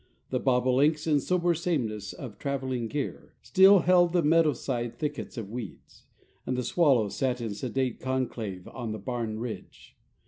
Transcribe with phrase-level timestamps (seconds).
[0.31, 6.05] The bobolinks, in sober sameness of traveling gear, still held the meadowside thickets of weeds;
[6.43, 9.95] and the swallows sat in sedate conclave on the barn ridge.